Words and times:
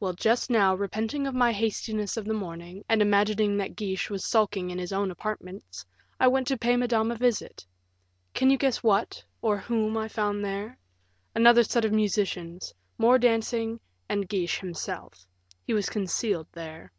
"Well, 0.00 0.12
just 0.12 0.50
now, 0.50 0.74
repenting 0.74 1.26
of 1.26 1.34
my 1.34 1.50
hastiness 1.50 2.18
of 2.18 2.26
the 2.26 2.34
morning, 2.34 2.84
and 2.90 3.00
imagining 3.00 3.56
that 3.56 3.74
Guiche 3.74 4.10
was 4.10 4.22
sulking 4.22 4.68
in 4.68 4.78
his 4.78 4.92
own 4.92 5.10
apartments, 5.10 5.86
I 6.20 6.28
went 6.28 6.46
to 6.48 6.58
pay 6.58 6.76
Madame 6.76 7.10
a 7.10 7.14
visit. 7.16 7.64
Can 8.34 8.50
you 8.50 8.58
guess 8.58 8.82
what, 8.82 9.24
or 9.40 9.56
whom, 9.56 9.96
I 9.96 10.08
found 10.08 10.44
there? 10.44 10.76
Another 11.34 11.64
set 11.64 11.86
of 11.86 11.92
musicians; 11.94 12.74
more 12.98 13.18
dancing, 13.18 13.80
and 14.10 14.28
Guiche 14.28 14.60
himself 14.60 15.26
he 15.66 15.72
was 15.72 15.88
concealed 15.88 16.48
there." 16.52 16.92